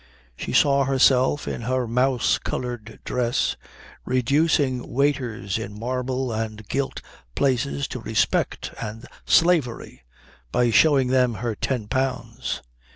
[0.35, 3.55] She saw herself in her mouse coloured dress
[4.03, 7.03] reducing waiters in marble and gilt
[7.35, 10.01] places to respect and slavery
[10.51, 12.63] by showing them her ten pounds.